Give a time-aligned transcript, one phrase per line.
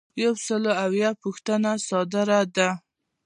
[0.23, 2.69] یو سل او اویایمه پوښتنه صادره ده.